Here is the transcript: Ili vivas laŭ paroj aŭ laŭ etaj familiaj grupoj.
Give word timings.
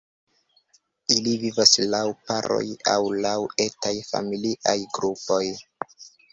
Ili 1.15 1.33
vivas 1.43 1.73
laŭ 1.91 2.01
paroj 2.31 2.63
aŭ 2.95 2.97
laŭ 3.27 3.37
etaj 3.69 3.95
familiaj 4.11 4.77
grupoj. 4.99 5.43